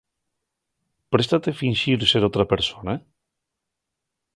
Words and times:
¿Préstate 1.13 1.57
finxir 1.61 1.99
ser 2.11 2.23
otra 2.29 2.45
persona? 2.53 2.93